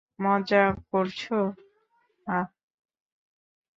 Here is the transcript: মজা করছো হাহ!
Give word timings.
মজা 0.19 0.63
করছো 0.89 1.37
হাহ! 2.27 2.45